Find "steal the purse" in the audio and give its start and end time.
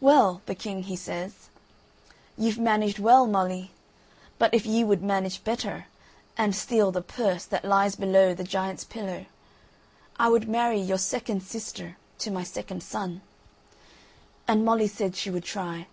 6.52-7.44